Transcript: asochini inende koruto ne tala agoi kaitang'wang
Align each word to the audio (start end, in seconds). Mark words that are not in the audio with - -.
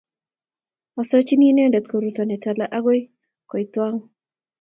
asochini 1.01 1.45
inende 1.49 1.79
koruto 1.89 2.21
ne 2.25 2.35
tala 2.43 2.65
agoi 2.77 3.01
kaitang'wang 3.49 3.99